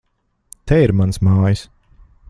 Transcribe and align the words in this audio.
Te 0.71 0.79
ir 0.85 0.95
manas 1.03 1.23
mājas! 1.29 1.65